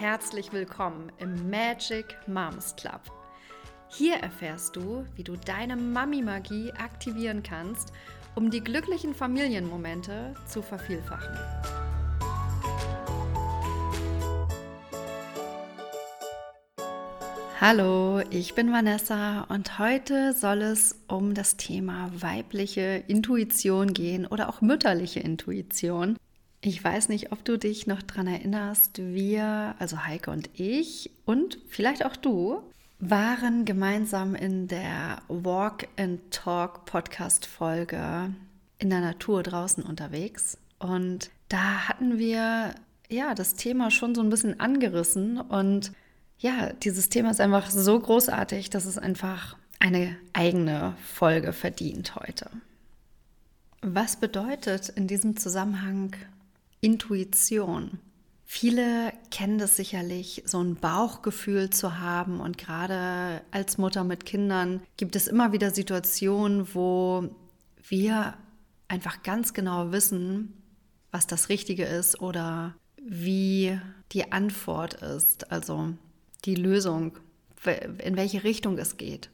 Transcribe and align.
herzlich 0.00 0.52
willkommen 0.52 1.10
im 1.18 1.50
Magic 1.50 2.16
Moms 2.28 2.76
Club. 2.76 3.00
Hier 3.88 4.14
erfährst 4.14 4.76
du, 4.76 5.04
wie 5.16 5.24
du 5.24 5.34
deine 5.34 5.74
Mami-Magie 5.74 6.70
aktivieren 6.70 7.42
kannst, 7.42 7.92
um 8.36 8.48
die 8.48 8.60
glücklichen 8.60 9.12
Familienmomente 9.12 10.34
zu 10.46 10.62
vervielfachen. 10.62 11.36
Hallo, 17.60 18.20
ich 18.30 18.54
bin 18.54 18.72
Vanessa 18.72 19.46
und 19.48 19.80
heute 19.80 20.32
soll 20.32 20.62
es 20.62 21.00
um 21.08 21.34
das 21.34 21.56
Thema 21.56 22.08
weibliche 22.14 23.02
Intuition 23.08 23.94
gehen 23.94 24.28
oder 24.28 24.48
auch 24.48 24.60
mütterliche 24.60 25.18
Intuition. 25.18 26.16
Ich 26.60 26.82
weiß 26.82 27.08
nicht, 27.08 27.30
ob 27.30 27.44
du 27.44 27.56
dich 27.56 27.86
noch 27.86 28.02
daran 28.02 28.26
erinnerst, 28.26 28.98
wir, 28.98 29.76
also 29.78 30.04
Heike 30.04 30.30
und 30.32 30.50
ich 30.54 31.10
und 31.24 31.58
vielleicht 31.68 32.04
auch 32.04 32.16
du, 32.16 32.62
waren 32.98 33.64
gemeinsam 33.64 34.34
in 34.34 34.66
der 34.66 35.22
Walk 35.28 35.86
and 35.96 36.20
Talk 36.32 36.84
Podcast 36.84 37.46
Folge 37.46 38.34
in 38.78 38.90
der 38.90 39.00
Natur 39.00 39.44
draußen 39.44 39.84
unterwegs. 39.84 40.58
Und 40.80 41.30
da 41.48 41.88
hatten 41.88 42.18
wir 42.18 42.74
ja 43.08 43.34
das 43.36 43.54
Thema 43.54 43.92
schon 43.92 44.16
so 44.16 44.20
ein 44.20 44.30
bisschen 44.30 44.58
angerissen. 44.58 45.40
Und 45.40 45.92
ja, 46.38 46.72
dieses 46.72 47.08
Thema 47.08 47.30
ist 47.30 47.40
einfach 47.40 47.70
so 47.70 47.98
großartig, 47.98 48.70
dass 48.70 48.84
es 48.84 48.98
einfach 48.98 49.56
eine 49.78 50.16
eigene 50.32 50.94
Folge 51.04 51.52
verdient 51.52 52.16
heute. 52.16 52.50
Was 53.80 54.16
bedeutet 54.16 54.88
in 54.88 55.06
diesem 55.06 55.36
Zusammenhang 55.36 56.16
Intuition. 56.80 57.98
Viele 58.44 59.12
kennen 59.30 59.58
das 59.58 59.76
sicherlich, 59.76 60.42
so 60.46 60.62
ein 60.62 60.76
Bauchgefühl 60.76 61.68
zu 61.68 61.98
haben. 61.98 62.40
Und 62.40 62.56
gerade 62.56 63.42
als 63.50 63.76
Mutter 63.76 64.04
mit 64.04 64.24
Kindern 64.24 64.80
gibt 64.96 65.16
es 65.16 65.28
immer 65.28 65.52
wieder 65.52 65.70
Situationen, 65.70 66.74
wo 66.74 67.28
wir 67.88 68.34
einfach 68.88 69.22
ganz 69.22 69.52
genau 69.52 69.92
wissen, 69.92 70.54
was 71.10 71.26
das 71.26 71.50
Richtige 71.50 71.84
ist 71.84 72.20
oder 72.20 72.74
wie 73.02 73.78
die 74.12 74.32
Antwort 74.32 74.94
ist, 74.94 75.50
also 75.52 75.94
die 76.44 76.54
Lösung, 76.54 77.18
in 78.02 78.16
welche 78.16 78.44
Richtung 78.44 78.78
es 78.78 78.96
geht. 78.96 79.30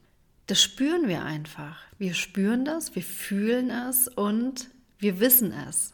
Das 0.47 0.61
spüren 0.61 1.09
wir 1.09 1.23
einfach. 1.23 1.79
Wir 1.99 2.15
spüren 2.15 2.65
das, 2.65 2.95
wir 2.95 3.03
fühlen 3.03 3.71
es 3.71 4.09
und 4.09 4.71
wir 4.99 5.21
wissen 5.21 5.53
es. 5.53 5.93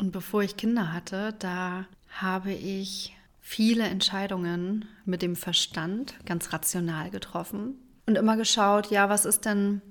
Und 0.00 0.12
bevor 0.12 0.42
ich 0.42 0.56
Kinder 0.56 0.92
hatte, 0.94 1.34
da 1.38 1.84
habe 2.08 2.52
ich 2.52 3.14
viele 3.40 3.84
Entscheidungen 3.84 4.86
mit 5.04 5.20
dem 5.20 5.36
Verstand 5.36 6.14
ganz 6.24 6.54
rational 6.54 7.10
getroffen 7.10 7.74
und 8.06 8.16
immer 8.16 8.38
geschaut, 8.38 8.90
ja, 8.90 9.10
was 9.10 9.26
ist 9.26 9.44
denn 9.44 9.82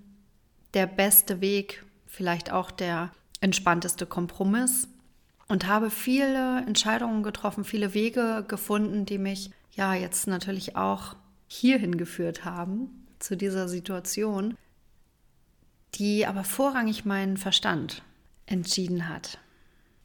der 0.73 0.87
beste 0.87 1.41
Weg, 1.41 1.85
vielleicht 2.07 2.51
auch 2.51 2.71
der 2.71 3.11
entspannteste 3.39 4.07
Kompromiss 4.07 4.87
und 5.47 5.67
habe 5.67 5.91
viele 5.91 6.63
Entscheidungen 6.65 7.21
getroffen, 7.21 7.63
viele 7.63 7.93
Wege 7.93 8.43
gefunden, 8.47 9.05
die 9.05 9.19
mich 9.19 9.51
ja 9.73 9.93
jetzt 9.93 10.25
natürlich 10.25 10.75
auch 10.75 11.15
hierhin 11.47 11.97
geführt 11.97 12.45
haben, 12.45 13.05
zu 13.19 13.37
dieser 13.37 13.67
Situation, 13.67 14.57
die 15.95 16.25
aber 16.25 16.43
vorrangig 16.43 17.05
meinen 17.05 17.37
Verstand 17.37 18.01
entschieden 18.47 19.07
hat. 19.07 19.39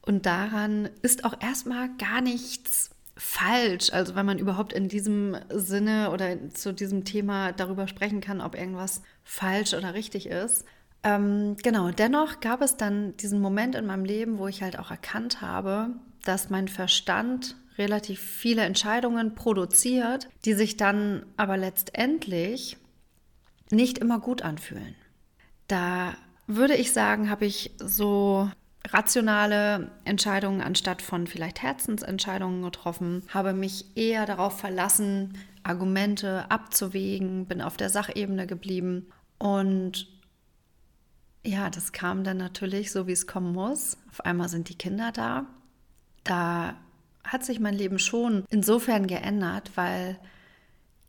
Und 0.05 0.25
daran 0.25 0.89
ist 1.01 1.25
auch 1.25 1.41
erstmal 1.41 1.89
gar 1.97 2.21
nichts 2.21 2.91
falsch. 3.17 3.91
Also 3.91 4.15
wenn 4.15 4.25
man 4.25 4.39
überhaupt 4.39 4.73
in 4.73 4.87
diesem 4.87 5.37
Sinne 5.49 6.11
oder 6.11 6.49
zu 6.49 6.73
diesem 6.73 7.05
Thema 7.05 7.53
darüber 7.53 7.87
sprechen 7.87 8.21
kann, 8.21 8.41
ob 8.41 8.55
irgendwas 8.55 9.01
falsch 9.23 9.73
oder 9.73 9.93
richtig 9.93 10.27
ist. 10.27 10.65
Ähm, 11.03 11.55
genau, 11.61 11.91
dennoch 11.91 12.39
gab 12.39 12.61
es 12.61 12.77
dann 12.77 13.15
diesen 13.17 13.39
Moment 13.39 13.75
in 13.75 13.85
meinem 13.85 14.05
Leben, 14.05 14.37
wo 14.37 14.47
ich 14.47 14.61
halt 14.61 14.77
auch 14.79 14.91
erkannt 14.91 15.41
habe, 15.41 15.89
dass 16.23 16.49
mein 16.49 16.67
Verstand 16.67 17.55
relativ 17.77 18.19
viele 18.19 18.63
Entscheidungen 18.63 19.35
produziert, 19.35 20.29
die 20.45 20.53
sich 20.53 20.77
dann 20.77 21.25
aber 21.37 21.57
letztendlich 21.57 22.77
nicht 23.69 23.97
immer 23.97 24.19
gut 24.19 24.41
anfühlen. 24.41 24.95
Da 25.67 26.15
würde 26.47 26.75
ich 26.75 26.91
sagen, 26.91 27.29
habe 27.29 27.45
ich 27.45 27.71
so 27.79 28.49
rationale 28.91 29.91
Entscheidungen 30.03 30.61
anstatt 30.61 31.01
von 31.01 31.27
vielleicht 31.27 31.61
Herzensentscheidungen 31.61 32.61
getroffen, 32.61 33.23
habe 33.33 33.53
mich 33.53 33.97
eher 33.97 34.25
darauf 34.25 34.59
verlassen, 34.59 35.37
Argumente 35.63 36.49
abzuwägen, 36.49 37.45
bin 37.45 37.61
auf 37.61 37.77
der 37.77 37.89
Sachebene 37.89 38.47
geblieben 38.47 39.07
und 39.37 40.07
ja, 41.43 41.69
das 41.69 41.91
kam 41.91 42.23
dann 42.23 42.37
natürlich 42.37 42.91
so, 42.91 43.05
wie 43.07 43.11
es 43.11 43.27
kommen 43.27 43.53
muss. 43.53 43.97
Auf 44.09 44.25
einmal 44.25 44.49
sind 44.49 44.67
die 44.69 44.77
Kinder 44.77 45.11
da. 45.11 45.45
Da 46.23 46.75
hat 47.23 47.45
sich 47.45 47.59
mein 47.59 47.75
Leben 47.75 47.99
schon 47.99 48.45
insofern 48.49 49.05
geändert, 49.05 49.71
weil 49.75 50.17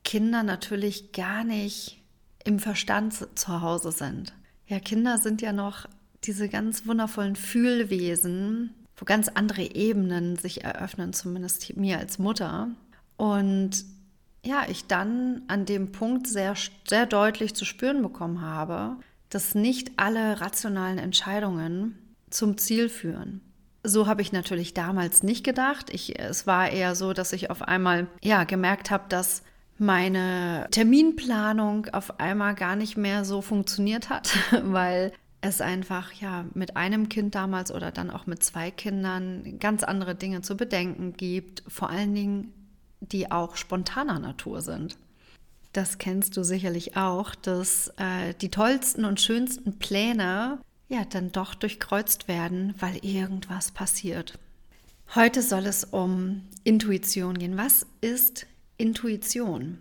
Kinder 0.04 0.42
natürlich 0.42 1.12
gar 1.12 1.42
nicht 1.42 2.02
im 2.44 2.58
Verstand 2.58 3.14
zu 3.38 3.60
Hause 3.62 3.92
sind. 3.92 4.34
Ja, 4.66 4.78
Kinder 4.78 5.18
sind 5.18 5.42
ja 5.42 5.52
noch 5.52 5.88
diese 6.24 6.48
ganz 6.48 6.86
wundervollen 6.86 7.36
Fühlwesen, 7.36 8.74
wo 8.96 9.04
ganz 9.04 9.28
andere 9.28 9.74
Ebenen 9.74 10.36
sich 10.36 10.64
eröffnen, 10.64 11.12
zumindest 11.12 11.76
mir 11.76 11.98
als 11.98 12.18
Mutter. 12.18 12.68
Und 13.16 13.84
ja, 14.44 14.64
ich 14.68 14.86
dann 14.86 15.42
an 15.48 15.66
dem 15.66 15.92
Punkt 15.92 16.26
sehr, 16.26 16.54
sehr 16.88 17.06
deutlich 17.06 17.54
zu 17.54 17.64
spüren 17.64 18.02
bekommen 18.02 18.40
habe, 18.40 18.96
dass 19.28 19.54
nicht 19.54 19.92
alle 19.96 20.40
rationalen 20.40 20.98
Entscheidungen 20.98 21.98
zum 22.30 22.56
Ziel 22.56 22.88
führen. 22.88 23.40
So 23.82 24.06
habe 24.06 24.22
ich 24.22 24.32
natürlich 24.32 24.74
damals 24.74 25.22
nicht 25.22 25.44
gedacht. 25.44 25.90
Ich, 25.92 26.18
es 26.18 26.46
war 26.46 26.70
eher 26.70 26.94
so, 26.94 27.12
dass 27.12 27.32
ich 27.32 27.50
auf 27.50 27.62
einmal 27.62 28.08
ja 28.22 28.44
gemerkt 28.44 28.90
habe, 28.90 29.04
dass 29.08 29.42
meine 29.78 30.66
Terminplanung 30.70 31.88
auf 31.92 32.18
einmal 32.18 32.54
gar 32.54 32.76
nicht 32.76 32.96
mehr 32.96 33.24
so 33.24 33.42
funktioniert 33.42 34.08
hat, 34.08 34.36
weil 34.62 35.12
es 35.46 35.60
einfach 35.60 36.12
ja 36.12 36.44
mit 36.54 36.76
einem 36.76 37.08
Kind 37.08 37.34
damals 37.34 37.72
oder 37.72 37.90
dann 37.90 38.10
auch 38.10 38.26
mit 38.26 38.42
zwei 38.42 38.70
Kindern 38.70 39.58
ganz 39.58 39.82
andere 39.82 40.14
Dinge 40.14 40.42
zu 40.42 40.56
bedenken 40.56 41.14
gibt, 41.16 41.62
vor 41.68 41.90
allen 41.90 42.14
Dingen 42.14 42.52
die 43.00 43.30
auch 43.30 43.56
spontaner 43.56 44.18
Natur 44.18 44.60
sind. 44.62 44.96
Das 45.72 45.98
kennst 45.98 46.36
du 46.36 46.42
sicherlich 46.42 46.96
auch, 46.96 47.34
dass 47.34 47.92
äh, 47.98 48.34
die 48.40 48.50
tollsten 48.50 49.04
und 49.04 49.20
schönsten 49.20 49.78
Pläne 49.78 50.58
ja 50.88 51.04
dann 51.04 51.32
doch 51.32 51.54
durchkreuzt 51.54 52.28
werden, 52.28 52.74
weil 52.78 52.96
irgendwas 53.04 53.72
passiert. 53.72 54.38
Heute 55.14 55.42
soll 55.42 55.66
es 55.66 55.84
um 55.84 56.42
Intuition 56.64 57.38
gehen. 57.38 57.56
Was 57.56 57.86
ist 58.00 58.46
Intuition? 58.78 59.78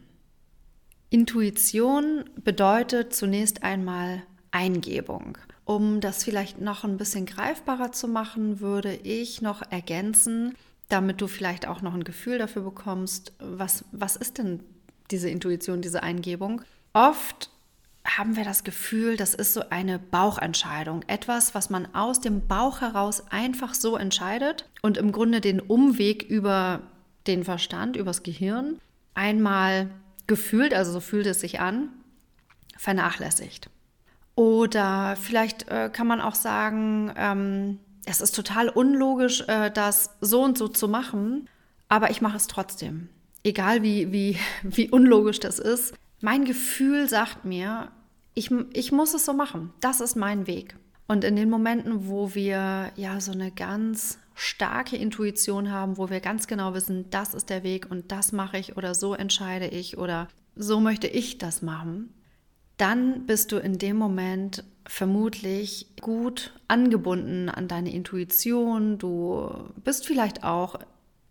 Intuition 1.09 2.26
bedeutet 2.44 3.14
zunächst 3.14 3.64
einmal 3.64 4.24
Eingebung. 4.52 5.38
Um 5.66 6.00
das 6.00 6.24
vielleicht 6.24 6.62
noch 6.62 6.84
ein 6.84 6.98
bisschen 6.98 7.26
greifbarer 7.26 7.92
zu 7.92 8.08
machen, 8.08 8.59
würde 8.59 8.94
ich 8.94 9.42
noch 9.42 9.64
ergänzen, 9.72 10.56
damit 10.90 11.22
du 11.22 11.28
vielleicht 11.28 11.68
auch 11.68 11.81
noch 11.81 11.96
ein 11.96 12.03
Gefühl 12.03 12.38
dafür 12.38 12.62
bekommst, 12.62 13.34
was, 13.40 13.84
was 13.92 14.16
ist 14.16 14.38
denn 14.38 14.62
diese 15.12 15.30
Intuition, 15.30 15.81
diese 15.81 16.03
Eingebung. 16.03 16.62
Oft 16.94 17.50
haben 18.06 18.36
wir 18.36 18.44
das 18.44 18.64
Gefühl, 18.64 19.18
das 19.18 19.34
ist 19.34 19.53
so 19.53 19.70
eine 19.70 19.98
Bauchentscheidung, 19.98 21.02
etwas, 21.08 21.56
was 21.56 21.72
man 21.72 21.94
aus 21.96 22.22
dem 22.22 22.47
Bauch 22.47 22.82
heraus 22.82 23.24
einfach 23.32 23.74
so 23.74 23.97
entscheidet 23.97 24.70
und 24.84 24.97
im 24.97 25.12
Grunde 25.12 25.41
den 25.41 25.59
Umweg 25.59 26.23
über 26.23 26.82
den 27.26 27.44
Verstand, 27.44 27.96
übers 27.96 28.22
Gehirn 28.22 28.79
einmal 29.16 29.90
gefühlt, 30.28 30.73
also 30.73 30.91
so 30.91 31.00
fühlt 31.00 31.26
es 31.26 31.40
sich 31.40 31.59
an, 31.59 31.90
vernachlässigt. 32.78 33.70
Oder 34.35 35.16
vielleicht 35.16 35.70
äh, 35.70 35.90
kann 35.91 36.08
man 36.08 36.20
auch 36.20 36.35
sagen, 36.35 37.14
ähm, 37.16 37.79
es 38.05 38.22
ist 38.22 38.35
total 38.35 38.70
unlogisch, 38.70 39.41
äh, 39.47 39.72
das 39.72 40.11
so 40.22 40.43
und 40.43 40.58
so 40.58 40.67
zu 40.67 40.87
machen, 40.87 41.49
aber 41.87 42.11
ich 42.11 42.22
mache 42.22 42.37
es 42.37 42.47
trotzdem. 42.47 43.09
Egal 43.43 43.82
wie, 43.82 44.11
wie, 44.11 44.37
wie 44.64 44.90
unlogisch 44.90 45.40
das 45.40 45.59
ist. 45.59 45.93
Mein 46.22 46.46
Gefühl 46.46 47.08
sagt 47.08 47.46
mir, 47.46 47.91
ich, 48.34 48.52
ich 48.73 48.91
muss 48.91 49.14
es 49.14 49.26
so 49.26 49.34
machen. 49.34 49.73
Das 49.79 50.02
ist 50.02 50.16
mein 50.16 50.47
Weg. 50.47 50.76
Und 51.08 51.23
in 51.23 51.35
den 51.35 51.49
Momenten, 51.49 52.08
wo 52.08 52.34
wir 52.34 52.91
ja 52.96 53.22
so 53.22 53.31
eine 53.31 53.52
ganz 53.52 54.17
starke 54.34 54.97
Intuition 54.97 55.72
haben, 55.72 55.97
wo 55.97 56.09
wir 56.09 56.20
ganz 56.20 56.47
genau 56.47 56.73
wissen, 56.73 57.09
das 57.09 57.34
ist 57.34 57.49
der 57.49 57.64
Weg 57.64 57.90
und 57.90 58.11
das 58.11 58.31
mache 58.31 58.58
ich 58.58 58.76
oder 58.76 58.93
so 58.93 59.14
entscheide 59.14 59.67
ich 59.67 59.97
oder 59.97 60.28
so 60.55 60.79
möchte 60.79 61.08
ich 61.08 61.38
das 61.38 61.61
machen, 61.61 62.14
dann 62.78 63.26
bist 63.26 63.52
du 63.52 63.58
in 63.58 63.78
dem 63.78 63.98
Moment 63.98 64.64
vermutlich 64.88 65.88
gut 66.02 66.54
angebunden 66.68 67.50
an 67.50 67.68
deine 67.68 67.94
Intuition. 67.94 68.98
Du 68.98 69.50
bist 69.84 70.06
vielleicht 70.06 70.44
auch 70.44 70.80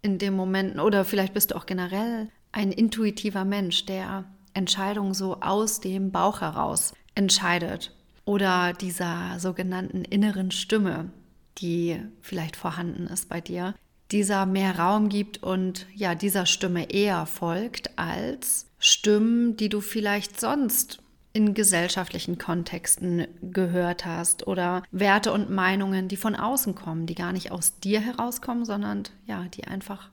in 0.02 0.18
dem 0.18 0.34
Moment, 0.34 0.78
oder 0.78 1.04
vielleicht 1.04 1.34
bist 1.34 1.50
du 1.50 1.56
auch 1.56 1.66
generell 1.66 2.28
ein 2.52 2.72
intuitiver 2.72 3.44
Mensch, 3.44 3.86
der 3.86 4.24
Entscheidungen 4.54 5.14
so 5.14 5.40
aus 5.40 5.80
dem 5.80 6.12
Bauch 6.12 6.40
heraus 6.40 6.94
entscheidet. 7.14 7.94
Oder 8.24 8.72
dieser 8.72 9.38
sogenannten 9.38 10.04
inneren 10.04 10.50
Stimme, 10.50 11.10
die 11.58 12.00
vielleicht 12.20 12.56
vorhanden 12.56 13.06
ist 13.06 13.28
bei 13.28 13.40
dir, 13.40 13.74
dieser 14.10 14.46
mehr 14.46 14.78
Raum 14.78 15.08
gibt 15.08 15.42
und 15.42 15.86
ja, 15.94 16.14
dieser 16.14 16.46
Stimme 16.46 16.90
eher 16.90 17.26
folgt 17.26 17.98
als 17.98 18.66
Stimmen, 18.78 19.56
die 19.56 19.68
du 19.68 19.80
vielleicht 19.80 20.38
sonst 20.40 21.02
in 21.34 21.52
gesellschaftlichen 21.52 22.38
Kontexten 22.38 23.26
gehört 23.42 24.06
hast 24.06 24.46
oder 24.46 24.84
Werte 24.92 25.32
und 25.32 25.50
Meinungen, 25.50 26.06
die 26.06 26.16
von 26.16 26.36
außen 26.36 26.76
kommen, 26.76 27.06
die 27.06 27.16
gar 27.16 27.32
nicht 27.32 27.50
aus 27.50 27.80
dir 27.80 28.00
herauskommen, 28.00 28.64
sondern 28.64 29.02
ja, 29.26 29.42
die 29.52 29.64
einfach 29.64 30.10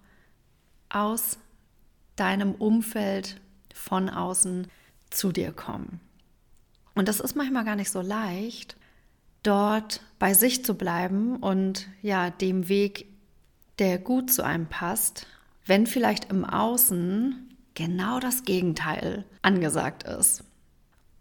aus 0.90 1.38
deinem 2.16 2.54
Umfeld 2.56 3.40
von 3.74 4.10
außen 4.10 4.68
zu 5.12 5.32
dir 5.32 5.52
kommen. 5.52 6.02
Und 6.96 7.08
das 7.08 7.20
ist 7.20 7.36
manchmal 7.36 7.66
gar 7.66 7.76
nicht 7.76 7.92
so 7.92 8.02
leicht, 8.02 8.76
dort 9.44 10.02
bei 10.18 10.34
sich 10.34 10.66
zu 10.66 10.74
bleiben 10.74 11.38
und 11.38 11.88
ja, 12.02 12.32
dem 12.32 12.68
Weg, 12.68 13.06
der 13.78 14.00
gut 14.00 14.32
zu 14.32 14.44
einem 14.44 14.66
passt, 14.66 15.28
wenn 15.68 15.86
vielleicht 15.86 16.32
im 16.32 16.46
Außen 16.46 17.48
genau 17.76 18.20
das 18.20 18.44
Gegenteil 18.44 19.24
angesagt 19.44 20.02
ist. 20.04 20.44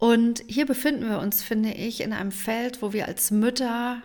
Und 0.01 0.43
hier 0.47 0.65
befinden 0.65 1.07
wir 1.07 1.19
uns, 1.19 1.43
finde 1.43 1.73
ich, 1.73 2.01
in 2.01 2.11
einem 2.11 2.31
Feld, 2.31 2.81
wo 2.81 2.91
wir 2.91 3.07
als 3.07 3.29
Mütter 3.29 4.01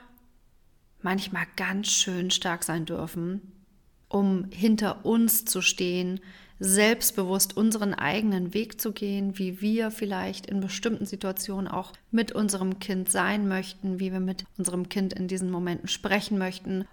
manchmal 1.00 1.46
ganz 1.56 1.88
schön 1.88 2.30
stark 2.30 2.64
sein 2.64 2.84
dürfen, 2.84 3.64
um 4.10 4.44
hinter 4.50 5.06
uns 5.06 5.46
zu 5.46 5.62
stehen, 5.62 6.20
selbstbewusst 6.58 7.56
unseren 7.56 7.94
eigenen 7.94 8.52
Weg 8.52 8.78
zu 8.78 8.92
gehen, 8.92 9.38
wie 9.38 9.62
wir 9.62 9.90
vielleicht 9.90 10.44
in 10.44 10.60
bestimmten 10.60 11.06
Situationen 11.06 11.66
auch 11.66 11.94
mit 12.10 12.30
unserem 12.30 12.78
Kind 12.78 13.10
sein 13.10 13.48
möchten, 13.48 13.98
wie 13.98 14.12
wir 14.12 14.20
mit 14.20 14.44
unserem 14.58 14.90
Kind 14.90 15.14
in 15.14 15.28
diesen 15.28 15.50
Momenten 15.50 15.88
sprechen 15.88 16.36
möchten, 16.36 16.86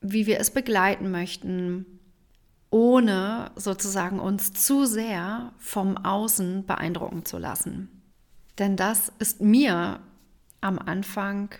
wie 0.00 0.28
wir 0.28 0.38
es 0.38 0.52
begleiten 0.52 1.10
möchten, 1.10 1.84
ohne 2.70 3.50
sozusagen 3.56 4.20
uns 4.20 4.52
zu 4.52 4.84
sehr 4.84 5.52
vom 5.58 5.96
Außen 5.96 6.64
beeindrucken 6.64 7.24
zu 7.24 7.38
lassen. 7.38 7.95
Denn 8.58 8.76
das 8.76 9.12
ist 9.18 9.40
mir 9.40 10.00
am 10.60 10.78
Anfang 10.78 11.50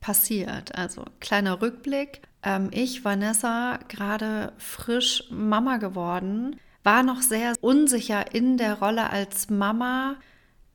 passiert. 0.00 0.76
Also 0.76 1.04
kleiner 1.20 1.60
Rückblick. 1.62 2.22
Ähm, 2.42 2.68
ich, 2.72 3.04
Vanessa, 3.04 3.78
gerade 3.88 4.52
frisch 4.58 5.24
Mama 5.30 5.78
geworden, 5.78 6.56
war 6.84 7.02
noch 7.02 7.22
sehr 7.22 7.54
unsicher 7.60 8.34
in 8.34 8.58
der 8.58 8.74
Rolle 8.74 9.10
als 9.10 9.50
Mama, 9.50 10.16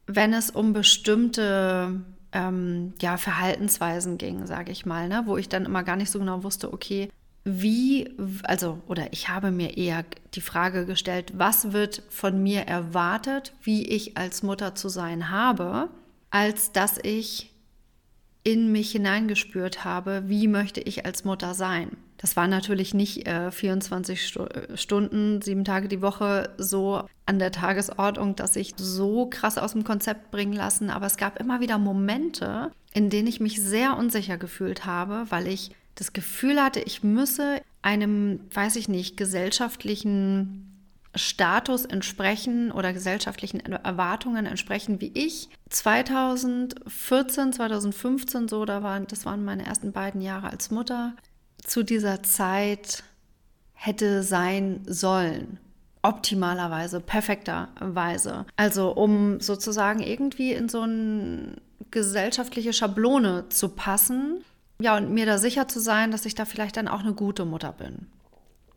wenn 0.07 0.33
es 0.33 0.51
um 0.51 0.73
bestimmte 0.73 2.01
ähm, 2.33 2.93
ja, 3.01 3.17
Verhaltensweisen 3.17 4.17
ging, 4.17 4.45
sage 4.45 4.71
ich 4.71 4.85
mal, 4.85 5.07
ne? 5.07 5.23
wo 5.25 5.37
ich 5.37 5.47
dann 5.47 5.65
immer 5.65 5.83
gar 5.83 5.95
nicht 5.95 6.11
so 6.11 6.19
genau 6.19 6.43
wusste, 6.43 6.73
okay, 6.73 7.09
wie, 7.43 8.15
also, 8.43 8.79
oder 8.87 9.11
ich 9.13 9.29
habe 9.29 9.51
mir 9.51 9.77
eher 9.77 10.05
die 10.35 10.41
Frage 10.41 10.85
gestellt, 10.85 11.33
was 11.35 11.73
wird 11.73 12.03
von 12.09 12.41
mir 12.41 12.61
erwartet, 12.61 13.53
wie 13.63 13.87
ich 13.87 14.17
als 14.17 14.43
Mutter 14.43 14.75
zu 14.75 14.89
sein 14.89 15.31
habe, 15.31 15.89
als 16.29 16.71
dass 16.71 16.99
ich 17.01 17.51
in 18.43 18.71
mich 18.71 18.91
hineingespürt 18.91 19.83
habe, 19.83 20.23
wie 20.27 20.47
möchte 20.47 20.81
ich 20.81 21.05
als 21.05 21.23
Mutter 21.23 21.53
sein. 21.53 21.97
Das 22.17 22.35
war 22.35 22.47
natürlich 22.47 22.93
nicht 22.93 23.27
äh, 23.27 23.51
24 23.51 24.27
Stu 24.27 24.45
Stunden, 24.75 25.41
sieben 25.41 25.65
Tage 25.65 25.87
die 25.87 26.03
Woche 26.03 26.51
so 26.57 27.03
an 27.25 27.39
der 27.39 27.51
Tagesordnung, 27.51 28.35
dass 28.35 28.55
ich 28.55 28.73
so 28.77 29.25
krass 29.27 29.57
aus 29.57 29.71
dem 29.71 29.83
Konzept 29.83 30.29
bringen 30.29 30.53
lassen. 30.53 30.91
Aber 30.91 31.07
es 31.07 31.17
gab 31.17 31.39
immer 31.39 31.61
wieder 31.61 31.79
Momente, 31.79 32.71
in 32.93 33.09
denen 33.09 33.27
ich 33.27 33.39
mich 33.39 33.61
sehr 33.61 33.97
unsicher 33.97 34.37
gefühlt 34.37 34.85
habe, 34.85 35.25
weil 35.29 35.47
ich 35.47 35.71
das 35.95 36.13
Gefühl 36.13 36.61
hatte, 36.61 36.79
ich 36.79 37.03
müsse 37.03 37.61
einem, 37.81 38.41
weiß 38.53 38.75
ich 38.75 38.87
nicht, 38.87 39.17
gesellschaftlichen 39.17 40.67
Status 41.15 41.83
entsprechen 41.85 42.71
oder 42.71 42.93
gesellschaftlichen 42.93 43.59
Erwartungen 43.59 44.45
entsprechen, 44.45 45.01
wie 45.01 45.11
ich 45.13 45.49
2014, 45.69 47.53
2015 47.53 48.47
so, 48.47 48.63
da 48.65 48.81
waren, 48.81 49.07
das 49.07 49.25
waren 49.25 49.43
meine 49.43 49.65
ersten 49.65 49.91
beiden 49.91 50.21
Jahre 50.21 50.49
als 50.49 50.71
Mutter, 50.71 51.13
zu 51.57 51.83
dieser 51.83 52.23
Zeit 52.23 53.03
hätte 53.73 54.23
sein 54.23 54.81
sollen. 54.85 55.59
Optimalerweise, 56.03 56.99
perfekterweise. 56.99 58.45
Also 58.55 58.91
um 58.91 59.39
sozusagen 59.39 59.99
irgendwie 59.99 60.53
in 60.53 60.69
so 60.69 60.81
eine 60.81 61.57
gesellschaftliche 61.91 62.73
Schablone 62.73 63.49
zu 63.49 63.69
passen, 63.69 64.43
ja, 64.81 64.97
und 64.97 65.11
mir 65.11 65.25
da 65.25 65.37
sicher 65.37 65.67
zu 65.67 65.79
sein, 65.79 66.11
dass 66.11 66.25
ich 66.25 66.35
da 66.35 66.45
vielleicht 66.45 66.77
dann 66.77 66.87
auch 66.87 67.01
eine 67.01 67.13
gute 67.13 67.45
Mutter 67.45 67.71
bin. 67.71 68.07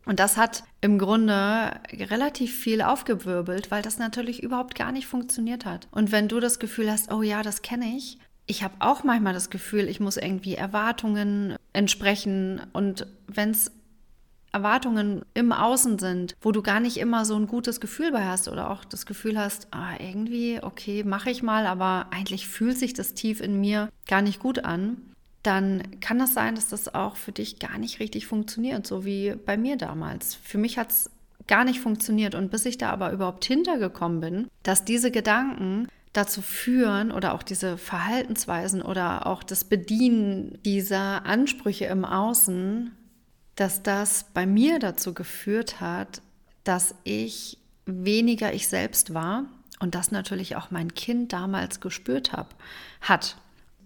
Und 0.05 0.19
das 0.19 0.37
hat 0.37 0.63
im 0.81 0.99
Grunde 0.99 1.71
relativ 1.91 2.55
viel 2.55 2.81
aufgewirbelt, 2.81 3.71
weil 3.71 3.81
das 3.81 3.97
natürlich 3.97 4.43
überhaupt 4.43 4.75
gar 4.75 4.91
nicht 4.91 5.07
funktioniert 5.07 5.65
hat. 5.65 5.87
Und 5.91 6.11
wenn 6.11 6.27
du 6.27 6.39
das 6.39 6.59
Gefühl 6.59 6.91
hast, 6.91 7.11
oh 7.11 7.23
ja, 7.23 7.41
das 7.41 7.63
kenne 7.63 7.95
ich, 7.97 8.19
ich 8.47 8.63
habe 8.63 8.75
auch 8.79 9.03
manchmal 9.03 9.33
das 9.33 9.49
Gefühl, 9.49 9.89
ich 9.89 9.99
muss 9.99 10.17
irgendwie 10.17 10.55
Erwartungen 10.55 11.55
entsprechen. 11.73 12.61
Und 12.73 13.07
wenn 13.27 13.49
es 13.49 13.71
Erwartungen 14.51 15.23
im 15.33 15.51
Außen 15.51 15.99
sind, 15.99 16.35
wo 16.39 16.51
du 16.51 16.61
gar 16.61 16.79
nicht 16.79 16.97
immer 16.97 17.25
so 17.25 17.35
ein 17.35 17.47
gutes 17.47 17.81
Gefühl 17.81 18.11
bei 18.11 18.25
hast 18.25 18.47
oder 18.47 18.69
auch 18.69 18.85
das 18.85 19.05
Gefühl 19.05 19.37
hast, 19.39 19.67
ah, 19.71 19.95
irgendwie, 19.99 20.59
okay, 20.61 21.03
mache 21.03 21.31
ich 21.31 21.43
mal, 21.43 21.65
aber 21.65 22.07
eigentlich 22.11 22.47
fühlt 22.47 22.77
sich 22.77 22.93
das 22.93 23.15
tief 23.15 23.41
in 23.41 23.59
mir 23.59 23.89
gar 24.07 24.21
nicht 24.21 24.39
gut 24.39 24.63
an, 24.63 24.97
dann 25.45 25.99
kann 25.99 26.19
das 26.19 26.33
sein, 26.33 26.55
dass 26.55 26.69
das 26.69 26.93
auch 26.93 27.15
für 27.15 27.31
dich 27.31 27.59
gar 27.59 27.77
nicht 27.77 27.99
richtig 27.99 28.27
funktioniert, 28.27 28.87
so 28.87 29.05
wie 29.05 29.35
bei 29.35 29.57
mir 29.57 29.77
damals. 29.77 30.35
Für 30.35 30.57
mich 30.57 30.77
hat 30.77 30.91
es 30.91 31.09
gar 31.47 31.63
nicht 31.63 31.79
funktioniert. 31.79 32.35
Und 32.35 32.51
bis 32.51 32.65
ich 32.65 32.77
da 32.77 32.89
aber 32.89 33.11
überhaupt 33.11 33.45
hintergekommen 33.45 34.19
bin, 34.19 34.47
dass 34.63 34.85
diese 34.85 35.11
Gedanken 35.11 35.87
dazu 36.13 36.41
führen 36.41 37.11
oder 37.11 37.33
auch 37.33 37.43
diese 37.43 37.77
Verhaltensweisen 37.77 38.81
oder 38.81 39.27
auch 39.27 39.43
das 39.43 39.65
Bedienen 39.65 40.57
dieser 40.63 41.25
Ansprüche 41.25 41.85
im 41.85 42.05
Außen, 42.05 42.91
dass 43.55 43.83
das 43.83 44.25
bei 44.33 44.45
mir 44.45 44.79
dazu 44.79 45.13
geführt 45.13 45.81
hat, 45.81 46.21
dass 46.63 46.95
ich 47.03 47.57
weniger 47.85 48.53
ich 48.53 48.67
selbst 48.67 49.13
war 49.13 49.45
und 49.79 49.93
das 49.93 50.11
natürlich 50.11 50.55
auch 50.55 50.71
mein 50.71 50.93
Kind 50.93 51.33
damals 51.33 51.79
gespürt 51.81 52.31
hab, 52.31 52.55
hat 53.01 53.37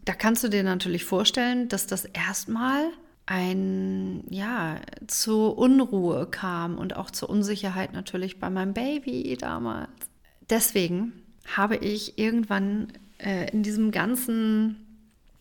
da 0.09 0.15
kannst 0.15 0.43
du 0.43 0.47
dir 0.47 0.63
natürlich 0.63 1.05
vorstellen, 1.05 1.69
dass 1.69 1.85
das 1.85 2.03
erstmal 2.03 2.89
ein, 3.27 4.23
ja, 4.27 4.77
zur 5.05 5.55
Unruhe 5.55 6.25
kam 6.25 6.79
und 6.79 6.95
auch 6.95 7.11
zur 7.11 7.29
Unsicherheit 7.29 7.93
natürlich 7.93 8.39
bei 8.39 8.49
meinem 8.49 8.73
Baby 8.73 9.37
damals. 9.39 9.91
Deswegen 10.49 11.13
habe 11.55 11.75
ich 11.75 12.17
irgendwann 12.17 12.87
äh, 13.19 13.51
in 13.51 13.61
diesem 13.61 13.91
ganzen 13.91 14.83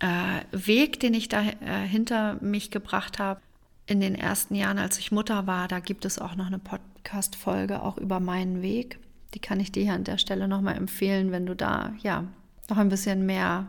äh, 0.00 0.42
Weg, 0.52 1.00
den 1.00 1.14
ich 1.14 1.30
da 1.30 1.40
äh, 1.40 1.87
hinter 1.87 2.34
mich 2.42 2.70
gebracht 2.70 3.18
habe, 3.18 3.40
in 3.87 4.00
den 4.00 4.14
ersten 4.14 4.54
Jahren, 4.54 4.76
als 4.76 4.98
ich 4.98 5.12
Mutter 5.12 5.46
war, 5.46 5.66
da 5.68 5.80
gibt 5.80 6.04
es 6.04 6.18
auch 6.18 6.37
noch 6.37 6.48
eine 6.48 6.58
Podcast-Folge 6.58 7.80
auch 7.80 7.96
über 7.96 8.20
meinen 8.20 8.60
Weg. 8.60 8.98
Die 9.32 9.40
kann 9.40 9.60
ich 9.60 9.72
dir 9.72 9.84
hier 9.84 9.94
an 9.94 10.04
der 10.04 10.18
Stelle 10.18 10.46
nochmal 10.46 10.76
empfehlen, 10.76 11.32
wenn 11.32 11.46
du 11.46 11.56
da 11.56 11.94
ja 12.02 12.25
noch 12.68 12.76
ein 12.76 12.90
bisschen 12.90 13.25
mehr 13.25 13.66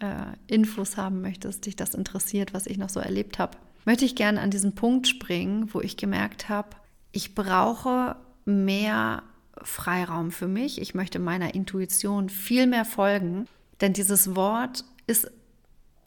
äh, 0.00 0.36
Infos 0.46 0.96
haben 0.96 1.20
möchtest, 1.20 1.66
dich 1.66 1.76
das 1.76 1.94
interessiert, 1.94 2.54
was 2.54 2.66
ich 2.66 2.78
noch 2.78 2.88
so 2.88 3.00
erlebt 3.00 3.38
habe, 3.38 3.56
möchte 3.84 4.04
ich 4.04 4.14
gerne 4.14 4.40
an 4.40 4.50
diesen 4.50 4.74
Punkt 4.74 5.08
springen, 5.08 5.72
wo 5.72 5.80
ich 5.80 5.96
gemerkt 5.96 6.48
habe, 6.48 6.70
ich 7.12 7.34
brauche 7.34 8.16
mehr 8.44 9.22
Freiraum 9.62 10.30
für 10.30 10.48
mich. 10.48 10.80
Ich 10.80 10.94
möchte 10.94 11.18
meiner 11.18 11.54
Intuition 11.54 12.28
viel 12.28 12.66
mehr 12.66 12.84
folgen, 12.84 13.46
denn 13.80 13.92
dieses 13.92 14.34
Wort 14.36 14.84
ist 15.06 15.30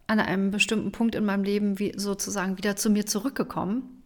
an 0.07 0.19
einem 0.19 0.51
bestimmten 0.51 0.91
Punkt 0.91 1.15
in 1.15 1.25
meinem 1.25 1.43
Leben 1.43 1.79
wie 1.79 1.93
sozusagen 1.97 2.57
wieder 2.57 2.75
zu 2.75 2.89
mir 2.89 3.05
zurückgekommen. 3.05 4.03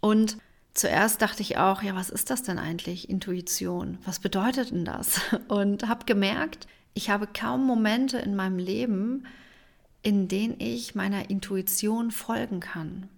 Und 0.00 0.36
zuerst 0.74 1.22
dachte 1.22 1.42
ich 1.42 1.56
auch, 1.56 1.82
ja, 1.82 1.94
was 1.94 2.10
ist 2.10 2.30
das 2.30 2.42
denn 2.42 2.58
eigentlich, 2.58 3.08
Intuition? 3.08 3.98
Was 4.04 4.18
bedeutet 4.18 4.70
denn 4.70 4.84
das? 4.84 5.20
Und 5.48 5.88
habe 5.88 6.04
gemerkt, 6.04 6.66
ich 6.96 7.10
habe 7.10 7.26
kaum 7.26 7.66
Momente 7.66 8.18
in 8.18 8.34
meinem 8.34 8.58
Leben, 8.58 9.24
in 10.02 10.28
denen 10.28 10.56
ich 10.58 10.94
meiner 10.94 11.30
Intuition 11.30 12.10
folgen 12.10 12.60
kann. 12.60 13.08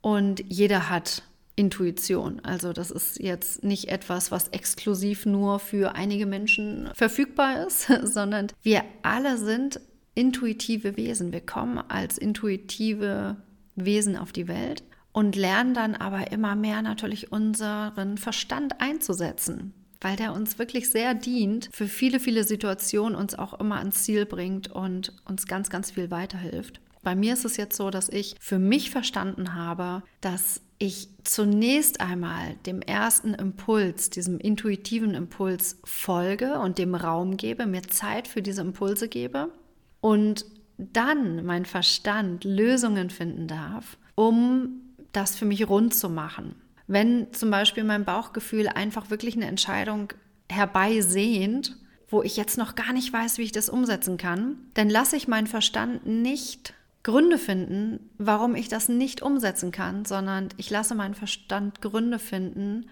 Und 0.00 0.44
jeder 0.46 0.88
hat 0.88 1.24
Intuition. 1.56 2.40
Also 2.44 2.72
das 2.72 2.92
ist 2.92 3.18
jetzt 3.18 3.64
nicht 3.64 3.88
etwas, 3.88 4.30
was 4.30 4.48
exklusiv 4.48 5.26
nur 5.26 5.58
für 5.58 5.96
einige 5.96 6.26
Menschen 6.26 6.88
verfügbar 6.94 7.66
ist, 7.66 7.88
sondern 8.04 8.46
wir 8.62 8.84
alle 9.02 9.36
sind 9.36 9.80
intuitive 10.14 10.96
Wesen. 10.96 11.32
Wir 11.32 11.40
kommen 11.40 11.78
als 11.78 12.18
intuitive 12.18 13.36
Wesen 13.74 14.16
auf 14.16 14.32
die 14.32 14.46
Welt 14.46 14.84
und 15.12 15.34
lernen 15.34 15.74
dann 15.74 15.96
aber 15.96 16.30
immer 16.30 16.54
mehr 16.54 16.82
natürlich 16.82 17.32
unseren 17.32 18.18
Verstand 18.18 18.80
einzusetzen, 18.80 19.74
weil 20.00 20.16
der 20.16 20.32
uns 20.32 20.58
wirklich 20.58 20.90
sehr 20.90 21.14
dient, 21.14 21.68
für 21.72 21.88
viele, 21.88 22.20
viele 22.20 22.44
Situationen 22.44 23.16
uns 23.16 23.34
auch 23.34 23.58
immer 23.58 23.78
ans 23.78 24.04
Ziel 24.04 24.26
bringt 24.26 24.68
und 24.68 25.12
uns 25.24 25.46
ganz, 25.46 25.70
ganz 25.70 25.90
viel 25.90 26.10
weiterhilft. 26.10 26.80
Bei 27.02 27.14
mir 27.14 27.32
ist 27.32 27.44
es 27.44 27.56
jetzt 27.56 27.76
so, 27.76 27.90
dass 27.90 28.08
ich 28.08 28.34
für 28.40 28.58
mich 28.58 28.90
verstanden 28.90 29.54
habe, 29.54 30.02
dass 30.20 30.60
ich 30.78 31.08
zunächst 31.24 32.00
einmal 32.00 32.54
dem 32.66 32.82
ersten 32.82 33.34
Impuls, 33.34 34.10
diesem 34.10 34.38
intuitiven 34.38 35.14
Impuls 35.14 35.78
folge 35.84 36.58
und 36.58 36.78
dem 36.78 36.94
Raum 36.94 37.36
gebe, 37.36 37.66
mir 37.66 37.82
Zeit 37.82 38.28
für 38.28 38.42
diese 38.42 38.60
Impulse 38.60 39.08
gebe 39.08 39.52
und 40.00 40.44
dann 40.76 41.44
mein 41.44 41.64
Verstand 41.64 42.44
Lösungen 42.44 43.10
finden 43.10 43.48
darf, 43.48 43.98
um 44.14 44.82
das 45.12 45.36
für 45.36 45.46
mich 45.46 45.68
rund 45.68 45.94
zu 45.94 46.08
machen. 46.08 46.54
Wenn 46.88 47.32
zum 47.32 47.50
Beispiel 47.50 47.84
mein 47.84 48.04
Bauchgefühl 48.04 48.66
einfach 48.66 49.10
wirklich 49.10 49.36
eine 49.36 49.46
Entscheidung 49.46 50.12
herbeisehnt, 50.50 51.76
wo 52.08 52.22
ich 52.22 52.36
jetzt 52.36 52.56
noch 52.56 52.74
gar 52.74 52.92
nicht 52.92 53.12
weiß, 53.12 53.38
wie 53.38 53.42
ich 53.42 53.52
das 53.52 53.68
umsetzen 53.68 54.16
kann, 54.16 54.56
dann 54.74 54.88
lasse 54.88 55.16
ich 55.16 55.28
meinen 55.28 55.46
Verstand 55.46 56.06
nicht 56.06 56.72
Gründe 57.02 57.38
finden, 57.38 58.10
warum 58.16 58.54
ich 58.54 58.68
das 58.68 58.88
nicht 58.88 59.22
umsetzen 59.22 59.70
kann, 59.70 60.06
sondern 60.06 60.48
ich 60.56 60.70
lasse 60.70 60.94
meinen 60.94 61.14
Verstand 61.14 61.80
Gründe 61.82 62.18
finden, 62.18 62.86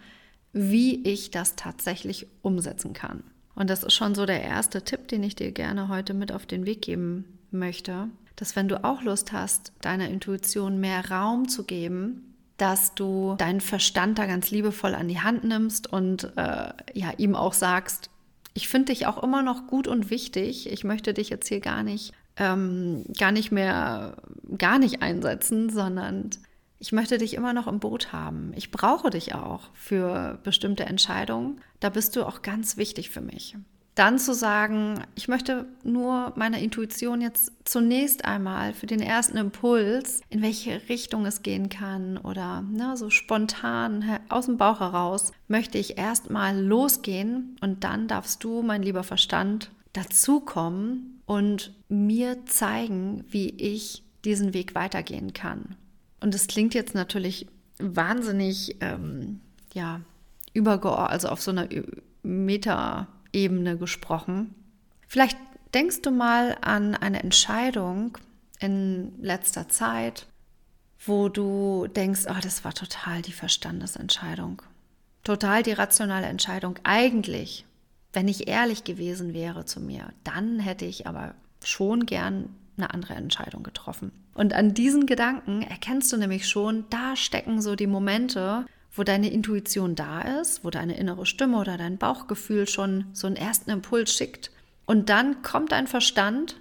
wie 0.52 1.02
ich 1.06 1.30
das 1.30 1.56
tatsächlich 1.56 2.26
umsetzen 2.42 2.92
kann. 2.92 3.24
Und 3.54 3.70
das 3.70 3.82
ist 3.82 3.94
schon 3.94 4.14
so 4.14 4.26
der 4.26 4.42
erste 4.42 4.82
Tipp, 4.82 5.08
den 5.08 5.22
ich 5.22 5.34
dir 5.34 5.52
gerne 5.52 5.88
heute 5.88 6.12
mit 6.12 6.32
auf 6.32 6.44
den 6.44 6.66
Weg 6.66 6.82
geben 6.82 7.24
möchte, 7.50 8.08
dass 8.36 8.54
wenn 8.54 8.68
du 8.68 8.84
auch 8.84 9.02
Lust 9.02 9.32
hast, 9.32 9.72
deiner 9.80 10.08
Intuition 10.08 10.78
mehr 10.78 11.10
Raum 11.10 11.48
zu 11.48 11.64
geben, 11.64 12.35
dass 12.56 12.94
du 12.94 13.34
deinen 13.38 13.60
Verstand 13.60 14.18
da 14.18 14.26
ganz 14.26 14.50
liebevoll 14.50 14.94
an 14.94 15.08
die 15.08 15.20
Hand 15.20 15.44
nimmst 15.44 15.92
und 15.92 16.32
äh, 16.36 16.72
ja 16.94 17.12
ihm 17.18 17.34
auch 17.34 17.52
sagst, 17.52 18.10
ich 18.54 18.68
finde 18.68 18.92
dich 18.92 19.06
auch 19.06 19.22
immer 19.22 19.42
noch 19.42 19.66
gut 19.66 19.86
und 19.86 20.08
wichtig. 20.08 20.70
Ich 20.72 20.82
möchte 20.82 21.12
dich 21.12 21.28
jetzt 21.28 21.48
hier 21.48 21.60
gar 21.60 21.82
nicht 21.82 22.14
ähm, 22.36 23.04
gar 23.18 23.32
nicht 23.32 23.50
mehr, 23.50 24.16
gar 24.56 24.78
nicht 24.78 25.02
einsetzen, 25.02 25.70
sondern 25.70 26.30
ich 26.78 26.92
möchte 26.92 27.18
dich 27.18 27.34
immer 27.34 27.52
noch 27.52 27.66
im 27.66 27.80
Boot 27.80 28.12
haben. 28.12 28.52
Ich 28.54 28.70
brauche 28.70 29.10
dich 29.10 29.34
auch 29.34 29.70
für 29.72 30.38
bestimmte 30.42 30.84
Entscheidungen. 30.84 31.60
Da 31.80 31.88
bist 31.88 32.14
du 32.16 32.26
auch 32.26 32.42
ganz 32.42 32.76
wichtig 32.76 33.10
für 33.10 33.22
mich. 33.22 33.56
Dann 33.96 34.18
zu 34.18 34.34
sagen, 34.34 35.02
ich 35.14 35.26
möchte 35.26 35.64
nur 35.82 36.34
meiner 36.36 36.58
Intuition 36.58 37.22
jetzt 37.22 37.50
zunächst 37.64 38.26
einmal 38.26 38.74
für 38.74 38.84
den 38.84 39.00
ersten 39.00 39.38
Impuls, 39.38 40.20
in 40.28 40.42
welche 40.42 40.82
Richtung 40.90 41.24
es 41.24 41.40
gehen 41.40 41.70
kann 41.70 42.18
oder 42.18 42.60
ne, 42.60 42.94
so 42.98 43.08
spontan 43.08 44.04
aus 44.28 44.46
dem 44.46 44.58
Bauch 44.58 44.80
heraus, 44.80 45.32
möchte 45.48 45.78
ich 45.78 45.96
erstmal 45.96 46.62
losgehen 46.62 47.56
und 47.62 47.84
dann 47.84 48.06
darfst 48.06 48.44
du, 48.44 48.60
mein 48.60 48.82
lieber 48.82 49.02
Verstand, 49.02 49.70
dazukommen 49.94 51.22
und 51.24 51.72
mir 51.88 52.44
zeigen, 52.44 53.24
wie 53.30 53.48
ich 53.48 54.04
diesen 54.26 54.52
Weg 54.52 54.74
weitergehen 54.74 55.32
kann. 55.32 55.74
Und 56.20 56.34
es 56.34 56.48
klingt 56.48 56.74
jetzt 56.74 56.94
natürlich 56.94 57.46
wahnsinnig, 57.78 58.76
ähm, 58.80 59.40
ja, 59.72 60.02
übergeordnet, 60.52 61.12
also 61.12 61.28
auf 61.28 61.40
so 61.40 61.50
einer 61.50 61.68
Metaebene 63.36 63.76
gesprochen. 63.76 64.54
Vielleicht 65.06 65.38
denkst 65.74 66.02
du 66.02 66.10
mal 66.10 66.56
an 66.60 66.94
eine 66.94 67.22
Entscheidung 67.22 68.18
in 68.58 69.12
letzter 69.20 69.68
Zeit, 69.68 70.26
wo 71.04 71.28
du 71.28 71.86
denkst, 71.86 72.22
oh, 72.28 72.40
das 72.42 72.64
war 72.64 72.72
total 72.72 73.22
die 73.22 73.32
Verstandesentscheidung. 73.32 74.62
Total 75.22 75.62
die 75.62 75.72
rationale 75.72 76.26
Entscheidung. 76.26 76.78
Eigentlich 76.84 77.66
wenn 78.16 78.28
ich 78.28 78.48
ehrlich 78.48 78.84
gewesen 78.84 79.34
wäre 79.34 79.66
zu 79.66 79.78
mir, 79.78 80.08
dann 80.24 80.58
hätte 80.58 80.86
ich 80.86 81.06
aber 81.06 81.34
schon 81.62 82.06
gern 82.06 82.48
eine 82.78 82.94
andere 82.94 83.12
Entscheidung 83.12 83.62
getroffen. 83.62 84.10
Und 84.32 84.54
an 84.54 84.72
diesen 84.72 85.04
Gedanken 85.04 85.60
erkennst 85.60 86.14
du 86.14 86.16
nämlich 86.16 86.48
schon, 86.48 86.86
da 86.88 87.14
stecken 87.14 87.60
so 87.60 87.76
die 87.76 87.86
Momente, 87.86 88.64
wo 88.96 89.04
deine 89.04 89.30
Intuition 89.30 89.94
da 89.94 90.40
ist, 90.40 90.64
wo 90.64 90.70
deine 90.70 90.96
innere 90.96 91.26
Stimme 91.26 91.58
oder 91.58 91.76
dein 91.76 91.98
Bauchgefühl 91.98 92.66
schon 92.68 93.06
so 93.12 93.26
einen 93.26 93.36
ersten 93.36 93.70
Impuls 93.70 94.12
schickt. 94.12 94.50
Und 94.86 95.08
dann 95.08 95.42
kommt 95.42 95.72
dein 95.72 95.86
Verstand 95.86 96.60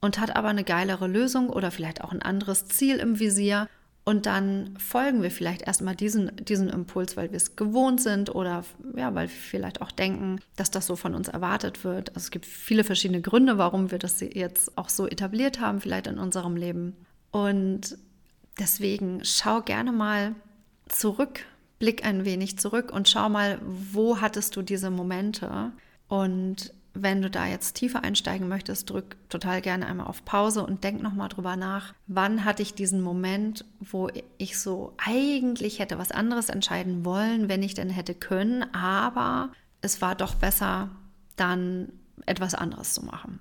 und 0.00 0.18
hat 0.18 0.36
aber 0.36 0.48
eine 0.48 0.64
geilere 0.64 1.06
Lösung 1.06 1.50
oder 1.50 1.70
vielleicht 1.70 2.02
auch 2.02 2.12
ein 2.12 2.22
anderes 2.22 2.66
Ziel 2.68 2.96
im 2.96 3.18
Visier 3.18 3.68
und 4.08 4.24
dann 4.24 4.74
folgen 4.78 5.20
wir 5.20 5.30
vielleicht 5.30 5.60
erstmal 5.66 5.94
diesen, 5.94 6.34
diesen 6.36 6.70
Impuls, 6.70 7.18
weil 7.18 7.30
wir 7.30 7.36
es 7.36 7.56
gewohnt 7.56 8.00
sind 8.00 8.34
oder 8.34 8.64
ja, 8.96 9.14
weil 9.14 9.28
wir 9.28 9.36
vielleicht 9.36 9.82
auch 9.82 9.92
denken, 9.92 10.40
dass 10.56 10.70
das 10.70 10.86
so 10.86 10.96
von 10.96 11.14
uns 11.14 11.28
erwartet 11.28 11.84
wird. 11.84 12.08
Also 12.16 12.20
es 12.20 12.30
gibt 12.30 12.46
viele 12.46 12.84
verschiedene 12.84 13.20
Gründe, 13.20 13.58
warum 13.58 13.90
wir 13.90 13.98
das 13.98 14.20
jetzt 14.20 14.78
auch 14.78 14.88
so 14.88 15.06
etabliert 15.06 15.60
haben, 15.60 15.82
vielleicht 15.82 16.06
in 16.06 16.16
unserem 16.16 16.56
Leben. 16.56 16.96
Und 17.32 17.98
deswegen 18.58 19.20
schau 19.24 19.60
gerne 19.60 19.92
mal 19.92 20.34
zurück, 20.88 21.40
blick 21.78 22.04
ein 22.04 22.24
wenig 22.24 22.58
zurück 22.58 22.92
und 22.92 23.08
schau 23.08 23.28
mal, 23.28 23.60
wo 23.62 24.20
hattest 24.20 24.56
du 24.56 24.62
diese 24.62 24.90
Momente 24.90 25.72
und 26.08 26.72
wenn 26.94 27.22
du 27.22 27.30
da 27.30 27.46
jetzt 27.46 27.74
tiefer 27.74 28.02
einsteigen 28.02 28.48
möchtest, 28.48 28.90
drück 28.90 29.16
total 29.28 29.60
gerne 29.60 29.86
einmal 29.86 30.06
auf 30.06 30.24
Pause 30.24 30.64
und 30.64 30.82
denk 30.82 31.02
nochmal 31.02 31.28
drüber 31.28 31.56
nach, 31.56 31.94
wann 32.06 32.44
hatte 32.44 32.62
ich 32.62 32.74
diesen 32.74 33.02
Moment, 33.02 33.64
wo 33.78 34.08
ich 34.38 34.58
so 34.58 34.94
eigentlich 34.96 35.78
hätte 35.78 35.98
was 35.98 36.10
anderes 36.10 36.48
entscheiden 36.48 37.04
wollen, 37.04 37.48
wenn 37.48 37.62
ich 37.62 37.74
denn 37.74 37.90
hätte 37.90 38.14
können, 38.14 38.62
aber 38.74 39.52
es 39.80 40.00
war 40.00 40.14
doch 40.14 40.34
besser, 40.34 40.90
dann 41.36 41.92
etwas 42.26 42.54
anderes 42.54 42.94
zu 42.94 43.04
machen. 43.04 43.38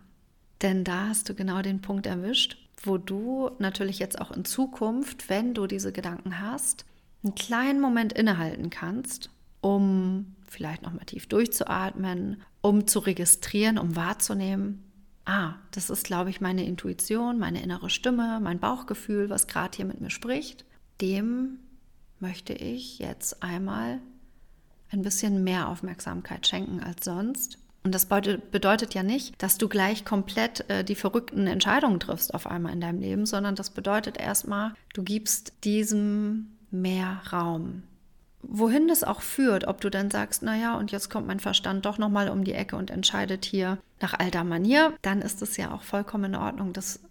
Denn 0.62 0.84
da 0.84 1.08
hast 1.08 1.30
du 1.30 1.34
genau 1.34 1.62
den 1.62 1.82
Punkt 1.82 2.06
erwischt, 2.06 2.58
wo 2.84 2.98
du 2.98 3.50
natürlich 3.60 3.98
jetzt 4.00 4.22
auch 4.22 4.32
in 4.32 4.46
Zukunft, 4.46 5.30
wenn 5.30 5.54
du 5.54 5.66
diese 5.68 5.92
Gedanken 5.92 6.42
hast, 6.42 6.86
einen 7.24 7.36
kleinen 7.36 7.82
Moment 7.82 8.14
innehalten 8.14 8.70
kannst, 8.70 9.30
um 9.62 10.36
vielleicht 10.48 10.82
nochmal 10.82 11.06
tief 11.06 11.28
durchzuatmen, 11.28 12.42
um 12.62 12.88
zu 12.88 13.00
registrieren, 13.00 13.78
um 13.78 13.96
wahrzunehmen, 13.96 14.84
ah, 15.26 15.56
das 15.72 15.90
ist, 15.90 16.06
glaube 16.06 16.30
ich, 16.30 16.42
meine 16.42 16.66
Intuition, 16.66 17.38
meine 17.38 17.62
innere 17.62 17.90
Stimme, 17.90 18.40
mein 18.42 18.60
Bauchgefühl, 18.60 19.30
was 19.30 19.48
gerade 19.48 19.76
hier 19.76 19.86
mit 19.86 20.02
mir 20.02 20.10
spricht. 20.10 20.66
Dem 21.02 21.60
möchte 22.20 22.54
ich 22.54 22.98
jetzt 23.00 23.44
einmal 23.44 24.00
ein 24.90 25.02
bisschen 25.02 25.44
mehr 25.44 25.68
Aufmerksamkeit 25.68 26.48
schenken 26.48 26.80
als 26.80 27.04
sonst. 27.06 27.60
Und 27.84 27.94
das 27.94 28.06
bedeutet 28.06 28.94
ja 28.96 29.04
nicht, 29.04 29.42
dass 29.42 29.58
du 29.58 29.70
gleich 29.70 30.04
komplett 30.04 30.70
äh, 30.70 30.84
die 30.84 30.96
verrückten 30.96 31.48
Entscheidungen 31.48 32.00
triffst 32.00 32.34
auf 32.34 32.48
einmal 32.48 32.74
in 32.74 32.82
deinem 32.82 33.00
Leben, 33.00 33.26
sondern 33.26 33.56
das 33.56 33.70
bedeutet 33.70 34.18
erstmal, 34.18 34.74
du 34.94 35.04
gibst 35.04 35.54
diesem 35.64 36.57
mehr 36.72 37.22
Raum 37.32 37.84
wohin 38.48 38.88
das 38.88 39.04
auch 39.04 39.22
führt, 39.22 39.68
ob 39.68 39.82
du 39.82 39.90
dann 39.90 40.10
sagst, 40.10 40.42
naja, 40.44 40.78
und 40.78 40.92
jetzt 40.92 41.10
kommt 41.10 41.28
mein 41.28 41.40
Verstand 41.40 41.86
doch 41.86 41.98
nochmal 41.98 42.30
um 42.30 42.44
die 42.44 42.54
Ecke 42.54 42.76
und 42.76 42.92
entscheidet 42.92 43.46
hier 43.46 43.78
nach 44.00 44.14
alter 44.18 44.44
Manier, 44.44 44.94
dann 45.02 45.22
ist 45.22 45.42
es 45.42 45.58
ja 45.58 45.72
auch 45.74 45.84
vollkommen 45.84 46.26
in 46.26 46.36
Ordnung. 46.36 46.74
Das, 46.74 47.02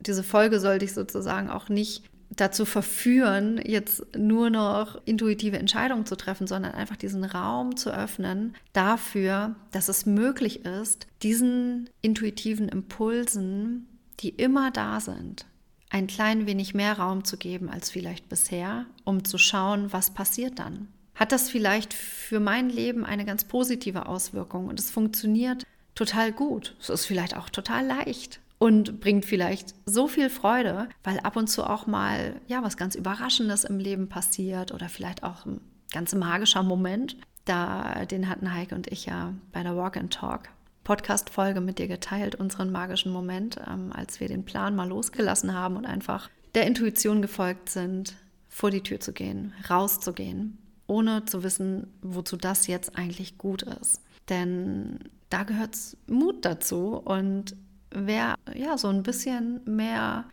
diese 0.00 0.22
Folge 0.22 0.60
soll 0.60 0.78
dich 0.78 0.92
sozusagen 0.92 1.50
auch 1.50 1.68
nicht 1.68 2.04
dazu 2.30 2.64
verführen, 2.64 3.60
jetzt 3.62 4.16
nur 4.16 4.50
noch 4.50 5.00
intuitive 5.04 5.58
Entscheidungen 5.58 6.06
zu 6.06 6.16
treffen, 6.16 6.46
sondern 6.46 6.72
einfach 6.72 6.96
diesen 6.96 7.22
Raum 7.22 7.76
zu 7.76 7.94
öffnen 7.94 8.56
dafür, 8.72 9.54
dass 9.70 9.88
es 9.88 10.06
möglich 10.06 10.64
ist, 10.64 11.06
diesen 11.22 11.90
intuitiven 12.00 12.68
Impulsen, 12.68 13.86
die 14.18 14.30
immer 14.30 14.72
da 14.72 14.98
sind, 14.98 15.46
ein 15.94 16.08
klein 16.08 16.48
wenig 16.48 16.74
mehr 16.74 16.98
Raum 16.98 17.22
zu 17.22 17.36
geben 17.36 17.70
als 17.70 17.88
vielleicht 17.88 18.28
bisher, 18.28 18.84
um 19.04 19.24
zu 19.24 19.38
schauen, 19.38 19.92
was 19.92 20.10
passiert 20.10 20.58
dann. 20.58 20.88
Hat 21.14 21.30
das 21.30 21.48
vielleicht 21.48 21.94
für 21.94 22.40
mein 22.40 22.68
Leben 22.68 23.06
eine 23.06 23.24
ganz 23.24 23.44
positive 23.44 24.06
Auswirkung 24.06 24.66
und 24.66 24.80
es 24.80 24.90
funktioniert 24.90 25.64
total 25.94 26.32
gut. 26.32 26.74
Es 26.80 26.88
ist 26.88 27.06
vielleicht 27.06 27.36
auch 27.36 27.48
total 27.48 27.86
leicht 27.86 28.40
und 28.58 28.98
bringt 28.98 29.24
vielleicht 29.24 29.76
so 29.86 30.08
viel 30.08 30.30
Freude, 30.30 30.88
weil 31.04 31.20
ab 31.20 31.36
und 31.36 31.46
zu 31.46 31.62
auch 31.62 31.86
mal 31.86 32.40
ja 32.48 32.64
was 32.64 32.76
ganz 32.76 32.96
Überraschendes 32.96 33.62
im 33.62 33.78
Leben 33.78 34.08
passiert 34.08 34.74
oder 34.74 34.88
vielleicht 34.88 35.22
auch 35.22 35.46
ein 35.46 35.60
ganz 35.92 36.12
magischer 36.12 36.64
Moment. 36.64 37.16
Da 37.44 38.04
den 38.04 38.28
hatten 38.28 38.52
Heike 38.52 38.74
und 38.74 38.88
ich 38.88 39.06
ja 39.06 39.32
bei 39.52 39.62
der 39.62 39.76
Walk 39.76 39.96
and 39.96 40.12
Talk 40.12 40.48
Podcast-Folge 40.84 41.60
mit 41.60 41.78
dir 41.78 41.88
geteilt, 41.88 42.34
unseren 42.34 42.70
magischen 42.70 43.12
Moment, 43.12 43.58
ähm, 43.66 43.92
als 43.92 44.20
wir 44.20 44.28
den 44.28 44.44
Plan 44.44 44.76
mal 44.76 44.88
losgelassen 44.88 45.54
haben 45.54 45.76
und 45.76 45.86
einfach 45.86 46.30
der 46.54 46.66
Intuition 46.66 47.22
gefolgt 47.22 47.70
sind, 47.70 48.14
vor 48.48 48.70
die 48.70 48.82
Tür 48.82 49.00
zu 49.00 49.12
gehen, 49.12 49.52
rauszugehen, 49.68 50.58
ohne 50.86 51.24
zu 51.24 51.42
wissen, 51.42 51.88
wozu 52.02 52.36
das 52.36 52.66
jetzt 52.66 52.96
eigentlich 52.96 53.38
gut 53.38 53.62
ist. 53.62 54.00
Denn 54.28 55.00
da 55.30 55.42
gehört 55.42 55.76
Mut 56.06 56.44
dazu 56.44 56.96
und 56.96 57.56
wer 57.90 58.36
ja 58.54 58.78
so 58.78 58.88
ein 58.88 59.02
bisschen 59.02 59.60
mehr 59.64 60.24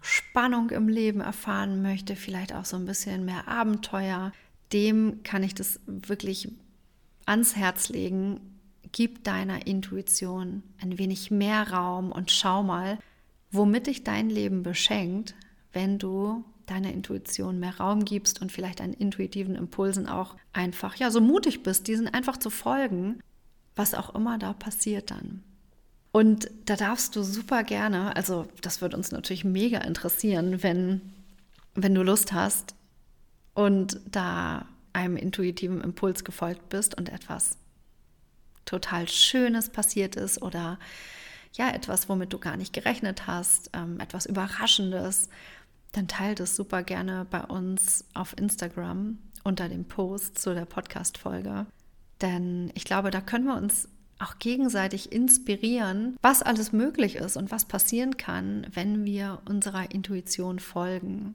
Spannung 0.00 0.70
im 0.70 0.88
Leben 0.88 1.20
erfahren 1.20 1.80
möchte, 1.80 2.16
vielleicht 2.16 2.54
auch 2.54 2.64
so 2.64 2.76
ein 2.76 2.84
bisschen 2.84 3.24
mehr 3.24 3.48
Abenteuer, 3.48 4.32
dem 4.72 5.22
kann 5.22 5.42
ich 5.42 5.54
das 5.54 5.80
wirklich 5.86 6.48
ans 7.26 7.56
Herz 7.56 7.88
legen. 7.88 8.53
Gib 8.96 9.24
deiner 9.24 9.66
Intuition 9.66 10.62
ein 10.80 10.98
wenig 10.98 11.32
mehr 11.32 11.72
Raum 11.72 12.12
und 12.12 12.30
schau 12.30 12.62
mal, 12.62 13.00
womit 13.50 13.88
dich 13.88 14.04
dein 14.04 14.30
Leben 14.30 14.62
beschenkt, 14.62 15.34
wenn 15.72 15.98
du 15.98 16.44
deiner 16.66 16.92
Intuition 16.92 17.58
mehr 17.58 17.76
Raum 17.78 18.04
gibst 18.04 18.40
und 18.40 18.52
vielleicht 18.52 18.78
deinen 18.78 18.92
intuitiven 18.92 19.56
Impulsen 19.56 20.06
auch 20.06 20.36
einfach, 20.52 20.94
ja, 20.94 21.10
so 21.10 21.20
mutig 21.20 21.64
bist, 21.64 21.88
diesen 21.88 22.06
einfach 22.06 22.36
zu 22.36 22.50
folgen, 22.50 23.18
was 23.74 23.94
auch 23.94 24.14
immer 24.14 24.38
da 24.38 24.52
passiert 24.52 25.10
dann. 25.10 25.42
Und 26.12 26.48
da 26.64 26.76
darfst 26.76 27.16
du 27.16 27.24
super 27.24 27.64
gerne, 27.64 28.14
also 28.14 28.46
das 28.62 28.80
wird 28.80 28.94
uns 28.94 29.10
natürlich 29.10 29.44
mega 29.44 29.78
interessieren, 29.78 30.62
wenn, 30.62 31.00
wenn 31.74 31.96
du 31.96 32.04
Lust 32.04 32.32
hast 32.32 32.76
und 33.54 34.00
da 34.08 34.68
einem 34.92 35.16
intuitiven 35.16 35.80
Impuls 35.80 36.22
gefolgt 36.22 36.68
bist 36.68 36.96
und 36.96 37.08
etwas 37.08 37.58
total 38.64 39.08
Schönes 39.08 39.70
passiert 39.70 40.16
ist 40.16 40.42
oder 40.42 40.78
ja, 41.54 41.70
etwas, 41.70 42.08
womit 42.08 42.32
du 42.32 42.38
gar 42.38 42.56
nicht 42.56 42.72
gerechnet 42.72 43.26
hast, 43.26 43.70
ähm, 43.74 44.00
etwas 44.00 44.26
Überraschendes, 44.26 45.28
dann 45.92 46.08
teile 46.08 46.34
das 46.34 46.56
super 46.56 46.82
gerne 46.82 47.26
bei 47.30 47.42
uns 47.42 48.04
auf 48.14 48.36
Instagram 48.36 49.18
unter 49.44 49.68
dem 49.68 49.84
Post 49.84 50.38
zu 50.38 50.54
der 50.54 50.64
Podcast-Folge. 50.64 51.66
Denn 52.20 52.72
ich 52.74 52.84
glaube, 52.84 53.10
da 53.10 53.20
können 53.20 53.46
wir 53.46 53.56
uns 53.56 53.88
auch 54.18 54.38
gegenseitig 54.38 55.12
inspirieren, 55.12 56.16
was 56.22 56.42
alles 56.42 56.72
möglich 56.72 57.16
ist 57.16 57.36
und 57.36 57.50
was 57.50 57.66
passieren 57.66 58.16
kann, 58.16 58.66
wenn 58.72 59.04
wir 59.04 59.42
unserer 59.44 59.90
Intuition 59.90 60.58
folgen. 60.58 61.34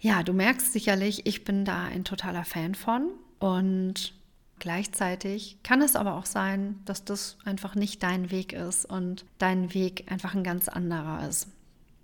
Ja, 0.00 0.22
du 0.22 0.32
merkst 0.32 0.72
sicherlich, 0.72 1.26
ich 1.26 1.44
bin 1.44 1.64
da 1.64 1.84
ein 1.84 2.04
totaler 2.04 2.44
Fan 2.44 2.74
von 2.74 3.10
und 3.38 4.12
gleichzeitig 4.58 5.58
kann 5.62 5.82
es 5.82 5.96
aber 5.96 6.14
auch 6.14 6.26
sein, 6.26 6.80
dass 6.84 7.04
das 7.04 7.38
einfach 7.44 7.74
nicht 7.74 8.02
dein 8.02 8.30
Weg 8.30 8.52
ist 8.52 8.84
und 8.84 9.24
dein 9.38 9.74
Weg 9.74 10.10
einfach 10.10 10.34
ein 10.34 10.44
ganz 10.44 10.68
anderer 10.68 11.28
ist. 11.28 11.48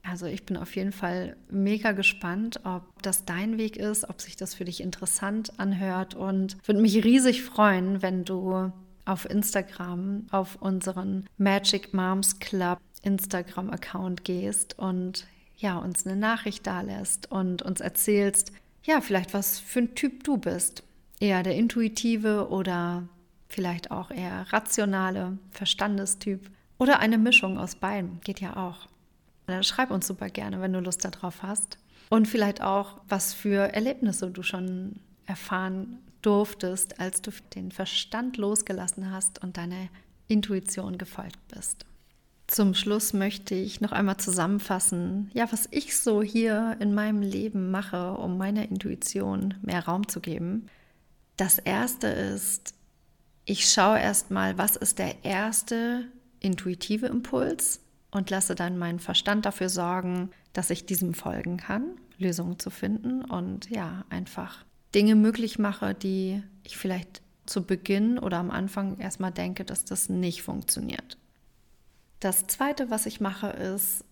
Also 0.03 0.27
ich 0.27 0.45
bin 0.45 0.59
auf 0.59 0.77
jeden 0.77 0.93
Fall 0.93 1.37
mega 1.51 1.93
gespannt, 1.93 2.61
ob 2.65 3.03
das 3.03 3.25
dein 3.25 3.57
Weg 3.57 3.79
ist, 3.79 4.09
ob 4.09 4.21
sich 4.21 4.37
das 4.37 4.55
für 4.55 4.67
dich 4.67 4.83
interessant 4.83 5.59
anhört 5.59 6.15
und 6.15 6.59
würde 6.67 6.83
mich 6.83 7.03
riesig 7.05 7.43
freuen, 7.43 8.03
wenn 8.03 8.25
du 8.25 8.71
auf 9.07 9.29
Instagram 9.29 10.27
auf 10.31 10.57
unseren 10.61 11.27
Magic 11.39 11.95
Moms 11.95 12.39
Club 12.39 12.79
Instagram-Account 13.03 14.25
gehst 14.25 14.79
und 14.79 15.27
ja, 15.57 15.79
uns 15.79 16.07
eine 16.07 16.17
Nachricht 16.17 16.67
da 16.67 16.81
lässt 16.83 17.31
und 17.31 17.63
uns 17.63 17.81
erzählst, 17.81 18.53
ja, 18.83 19.01
vielleicht 19.01 19.33
was 19.33 19.59
für 19.59 19.81
ein 19.81 19.95
Typ 19.95 20.25
du 20.25 20.37
bist. 20.37 20.84
Eher 21.21 21.43
der 21.43 21.55
intuitive 21.55 22.49
oder 22.49 23.09
vielleicht 23.49 23.91
auch 23.91 24.11
eher 24.11 24.53
rationale 24.53 25.39
Verstandestyp 25.53 26.51
oder 26.79 26.99
eine 26.99 27.19
Mischung 27.19 27.59
aus 27.59 27.77
beiden, 27.77 28.21
geht 28.21 28.41
ja 28.41 28.57
auch. 28.57 28.89
Dann 29.47 29.63
schreib 29.63 29.91
uns 29.91 30.07
super 30.07 30.29
gerne, 30.29 30.61
wenn 30.61 30.73
du 30.73 30.81
Lust 30.81 31.05
darauf 31.05 31.43
hast. 31.43 31.79
Und 32.11 32.29
vielleicht 32.29 32.63
auch, 32.63 33.01
was 33.09 33.33
für 33.33 33.73
Erlebnisse 33.75 34.31
du 34.31 34.43
schon 34.43 35.01
erfahren 35.27 35.99
durftest, 36.23 37.01
als 37.01 37.23
du 37.23 37.31
den 37.55 37.71
Verstand 37.71 38.37
losgelassen 38.37 39.11
hast 39.11 39.43
und 39.43 39.57
deiner 39.57 39.89
Intuition 40.29 40.99
gefolgt 40.99 41.39
bist. 41.49 41.87
Zum 42.47 42.75
Schluss 42.75 43.15
möchte 43.15 43.55
ich 43.55 43.81
noch 43.81 43.93
einmal 43.93 44.19
zusammenfassen, 44.19 45.31
ja, 45.33 45.51
was 45.51 45.67
ich 45.71 45.97
so 45.97 46.23
hier 46.23 46.77
in 46.79 46.95
meinem 46.95 47.23
Leben 47.23 47.71
mache, 47.71 48.13
um 48.13 48.37
meiner 48.37 48.69
Intuition 48.69 49.55
mehr 49.63 49.85
Raum 49.85 50.09
zu 50.09 50.21
geben. 50.21 50.67
Das 51.37 51.59
erste 51.59 52.07
ist, 52.07 52.75
ich 53.45 53.69
schaue 53.69 53.99
erstmal, 53.99 54.57
was 54.57 54.77
ist 54.77 54.99
der 54.99 55.25
erste 55.25 56.07
intuitive 56.41 57.07
Impuls 57.07 57.81
und 58.11 58.31
lasse 58.31 58.55
dann 58.55 58.79
meinen 58.79 59.01
Verstand 59.01 59.45
dafür 59.45 59.69
sorgen, 59.69 60.31
dass 60.53 60.71
ich 60.71 60.87
diesem 60.87 61.15
folgen 61.15 61.57
kann, 61.57 61.99
Lösungen 62.19 62.59
zu 62.59 62.71
finden 62.71 63.25
und 63.25 63.69
ja, 63.71 64.05
einfach 64.09 64.65
Dinge 64.95 65.17
möglich 65.17 65.59
mache, 65.59 65.95
die 65.95 66.43
ich 66.63 66.77
vielleicht 66.77 67.21
zu 67.47 67.65
Beginn 67.65 68.19
oder 68.19 68.39
am 68.39 68.51
Anfang 68.51 68.99
erstmal 68.99 69.33
denke, 69.33 69.65
dass 69.65 69.85
das 69.85 70.09
nicht 70.09 70.43
funktioniert. 70.43 71.19
Das 72.21 72.47
Zweite, 72.47 72.91
was 72.91 73.07
ich 73.07 73.21
mache, 73.21 73.49
ist, 73.49 74.05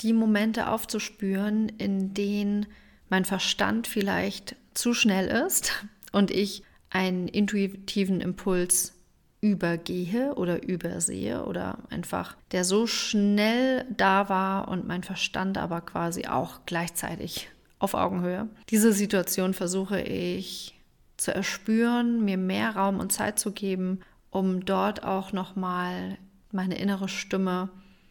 die 0.00 0.12
Momente 0.12 0.68
aufzuspüren, 0.68 1.68
in 1.68 2.14
denen 2.14 2.66
mein 3.10 3.24
Verstand 3.24 3.86
vielleicht 3.86 4.56
zu 4.72 4.94
schnell 4.94 5.26
ist 5.26 5.72
und 6.12 6.30
ich 6.30 6.62
einen 6.90 7.28
intuitiven 7.28 8.20
Impuls 8.20 8.94
übergehe 9.40 10.34
oder 10.34 10.62
übersehe 10.62 11.44
oder 11.44 11.78
einfach 11.88 12.36
der 12.52 12.64
so 12.64 12.86
schnell 12.86 13.86
da 13.96 14.28
war 14.28 14.68
und 14.68 14.86
mein 14.86 15.02
Verstand 15.02 15.56
aber 15.56 15.80
quasi 15.80 16.26
auch 16.26 16.60
gleichzeitig 16.66 17.48
auf 17.78 17.94
Augenhöhe. 17.94 18.48
Diese 18.68 18.92
Situation 18.92 19.54
versuche 19.54 20.00
ich 20.00 20.78
zu 21.16 21.34
erspüren, 21.34 22.24
mir 22.24 22.36
mehr 22.36 22.76
Raum 22.76 22.98
und 22.98 23.12
Zeit 23.12 23.38
zu 23.38 23.52
geben, 23.52 24.00
um 24.30 24.64
dort 24.64 25.04
auch 25.04 25.32
noch 25.32 25.56
mal 25.56 26.18
meine 26.52 26.78
innere 26.78 27.08
Stimme 27.08 27.70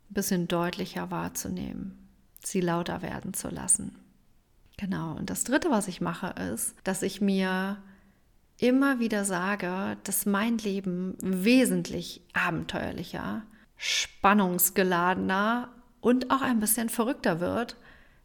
ein 0.09 0.13
bisschen 0.13 0.47
deutlicher 0.47 1.11
wahrzunehmen, 1.11 2.09
sie 2.43 2.61
lauter 2.61 3.01
werden 3.01 3.33
zu 3.33 3.49
lassen. 3.49 3.95
Genau, 4.77 5.15
und 5.15 5.29
das 5.29 5.43
Dritte, 5.43 5.69
was 5.69 5.87
ich 5.87 6.01
mache, 6.01 6.33
ist, 6.53 6.75
dass 6.83 7.03
ich 7.03 7.21
mir 7.21 7.77
immer 8.59 8.99
wieder 8.99 9.25
sage, 9.25 9.97
dass 10.03 10.25
mein 10.25 10.57
Leben 10.57 11.15
wesentlich 11.21 12.21
abenteuerlicher, 12.33 13.43
spannungsgeladener 13.77 15.69
und 16.01 16.31
auch 16.31 16.41
ein 16.41 16.59
bisschen 16.59 16.89
verrückter 16.89 17.39
wird, 17.39 17.77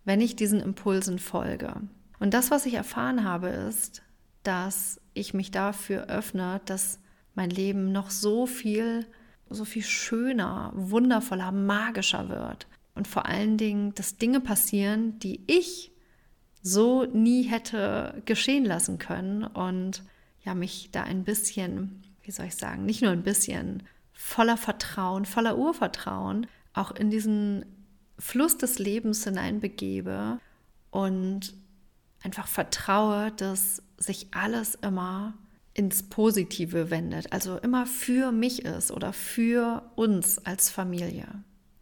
wenn 0.05 0.21
ich 0.21 0.37
diesen 0.37 0.61
Impulsen 0.61 1.19
folge. 1.19 1.75
Und 2.19 2.35
das, 2.35 2.51
was 2.51 2.67
ich 2.67 2.75
erfahren 2.75 3.25
habe, 3.25 3.49
ist, 3.49 4.03
dass 4.43 5.01
ich 5.15 5.35
mich 5.35 5.51
dafür 5.51 6.07
öffne, 6.09 6.61
dass 6.65 7.01
mein 7.35 7.51
Leben 7.51 7.93
noch 7.93 8.11
so 8.11 8.47
viel, 8.47 9.07
so 9.49 9.65
viel 9.65 9.83
schöner, 9.83 10.73
wundervoller, 10.75 11.53
magischer 11.53 12.29
wird. 12.29 12.67
Und 12.95 13.09
vor 13.09 13.27
allen 13.27 13.57
Dingen, 13.57 13.95
dass 13.95 14.19
Dinge 14.19 14.41
passieren, 14.41 15.19
die 15.19 15.41
ich 15.47 15.93
so 16.63 17.05
nie 17.05 17.43
hätte 17.43 18.23
geschehen 18.25 18.65
lassen 18.65 18.99
können. 18.99 19.45
Und 19.45 20.03
ja, 20.45 20.55
mich 20.55 20.91
da 20.93 21.03
ein 21.03 21.25
bisschen, 21.25 22.03
wie 22.23 22.31
soll 22.31 22.47
ich 22.47 22.57
sagen, 22.57 22.85
nicht 22.85 23.03
nur 23.03 23.11
ein 23.11 23.23
bisschen 23.23 23.83
voller 24.13 24.57
Vertrauen, 24.57 25.25
voller 25.25 25.59
Urvertrauen 25.59 26.47
auch 26.73 26.91
in 26.93 27.11
diesen 27.11 27.65
Fluss 28.19 28.59
des 28.59 28.79
Lebens 28.79 29.25
hineinbegebe 29.25 30.39
und 30.91 31.55
einfach 32.23 32.47
vertraue, 32.47 33.33
dass 33.33 33.83
sich 33.97 34.29
alles 34.33 34.75
immer 34.77 35.35
ins 35.73 36.05
Positive 36.05 36.91
wendet, 36.91 37.33
also 37.33 37.59
immer 37.59 37.87
für 37.87 38.33
mich 38.33 38.65
ist 38.65 38.93
oder 38.93 39.13
für 39.13 39.91
uns 39.97 40.39
als 40.39 40.71
Familie. 40.71 41.27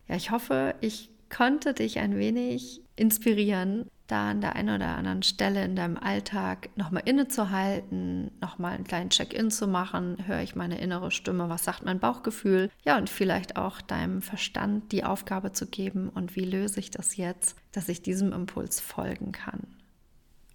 Ja, 0.09 0.16
ich 0.16 0.31
hoffe, 0.31 0.75
ich 0.81 1.11
konnte 1.29 1.75
dich 1.75 1.98
ein 1.98 2.16
wenig 2.16 2.81
inspirieren, 2.96 3.87
da 4.12 4.29
an 4.31 4.42
der 4.42 4.55
einen 4.57 4.77
oder 4.77 4.94
anderen 4.96 5.22
Stelle 5.22 5.64
in 5.64 5.75
deinem 5.75 5.96
Alltag 5.96 6.68
nochmal 6.77 7.03
innezuhalten, 7.07 8.31
nochmal 8.42 8.75
einen 8.75 8.85
kleinen 8.85 9.09
Check-in 9.09 9.51
zu 9.51 9.66
machen, 9.66 10.18
höre 10.27 10.42
ich 10.42 10.55
meine 10.55 10.79
innere 10.79 11.11
Stimme, 11.11 11.48
was 11.48 11.64
sagt 11.64 11.85
mein 11.85 11.98
Bauchgefühl, 11.98 12.70
ja 12.85 12.98
und 12.98 13.09
vielleicht 13.09 13.57
auch 13.57 13.81
deinem 13.81 14.20
Verstand 14.20 14.92
die 14.92 15.05
Aufgabe 15.05 15.53
zu 15.53 15.66
geben. 15.66 16.11
Und 16.11 16.37
wie 16.37 16.44
löse 16.44 16.79
ich 16.79 16.90
das 16.90 17.16
jetzt, 17.16 17.57
dass 17.72 17.88
ich 17.88 18.03
diesem 18.03 18.33
Impuls 18.33 18.81
folgen 18.81 19.33
kann. 19.33 19.61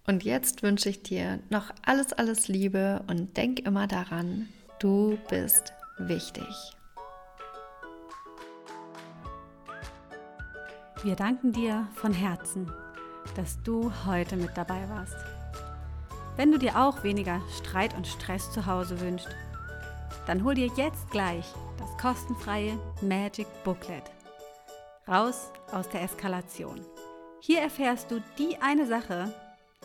Und 0.06 0.22
jetzt 0.22 0.62
wünsche 0.62 0.88
ich 0.88 1.02
dir 1.02 1.40
noch 1.50 1.72
alles, 1.84 2.12
alles 2.12 2.46
Liebe 2.46 3.02
und 3.08 3.36
denk 3.36 3.60
immer 3.60 3.88
daran, 3.88 4.48
du 4.78 5.18
bist 5.28 5.72
wichtig. 5.98 6.46
Wir 11.02 11.16
danken 11.16 11.52
dir 11.52 11.88
von 11.94 12.12
Herzen 12.12 12.70
dass 13.36 13.62
du 13.62 13.92
heute 14.06 14.36
mit 14.36 14.56
dabei 14.56 14.88
warst. 14.88 15.16
Wenn 16.36 16.52
du 16.52 16.58
dir 16.58 16.78
auch 16.78 17.02
weniger 17.02 17.40
Streit 17.56 17.96
und 17.96 18.06
Stress 18.06 18.50
zu 18.52 18.66
Hause 18.66 19.00
wünschst, 19.00 19.28
dann 20.26 20.44
hol 20.44 20.54
dir 20.54 20.70
jetzt 20.76 21.10
gleich 21.10 21.46
das 21.78 21.96
kostenfreie 21.98 22.78
Magic 23.00 23.46
Booklet. 23.64 24.04
Raus 25.08 25.50
aus 25.72 25.88
der 25.88 26.02
Eskalation. 26.02 26.80
Hier 27.40 27.60
erfährst 27.60 28.10
du 28.10 28.22
die 28.38 28.56
eine 28.60 28.86
Sache, 28.86 29.32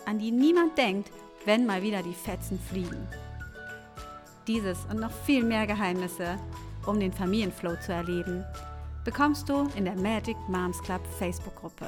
an 0.06 0.19
die 0.19 0.32
niemand 0.32 0.77
denkt, 0.77 1.12
wenn 1.45 1.65
mal 1.65 1.82
wieder 1.82 2.03
die 2.03 2.13
Fetzen 2.13 2.60
fliegen. 2.60 3.08
Dieses 4.47 4.79
und 4.91 4.99
noch 4.99 5.12
viel 5.25 5.43
mehr 5.43 5.65
Geheimnisse, 5.65 6.38
um 6.86 6.99
den 6.99 7.13
Familienflow 7.13 7.77
zu 7.77 7.93
erleben, 7.93 8.43
bekommst 9.06 9.47
du 9.47 9.69
in 9.75 9.86
der 9.86 9.95
Magic 9.95 10.38
Moms 10.49 10.82
Club 10.84 11.01
Facebook-Gruppe. 11.17 11.88